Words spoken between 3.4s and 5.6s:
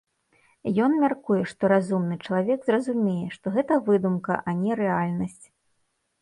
гэта выдумка, а не рэальнасць.